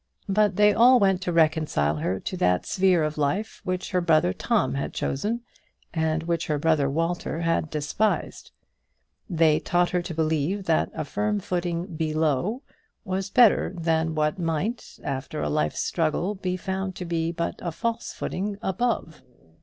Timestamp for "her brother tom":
3.91-4.73